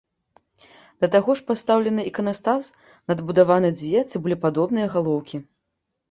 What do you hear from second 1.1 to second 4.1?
таго ж пастаўлены іканастас, надбудаваны дзве